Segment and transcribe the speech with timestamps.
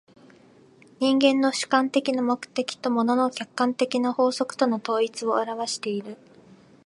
[0.99, 6.17] 人間の主観的な目的と物の客観的な法則との統一を現わしている。